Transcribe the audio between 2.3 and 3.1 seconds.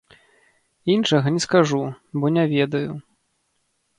не ведаю.